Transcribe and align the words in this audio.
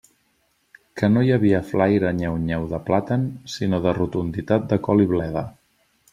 Que 1.01 1.09
no 1.11 1.21
hi 1.25 1.29
havia 1.35 1.59
flaire 1.71 2.13
nyeu-nyeu 2.21 2.65
de 2.73 2.79
plàtan, 2.89 3.29
sinó 3.59 3.83
de 3.85 3.95
rotunditat 4.01 4.67
de 4.73 4.83
col 4.89 5.07
i 5.07 5.09
bleda. 5.15 5.47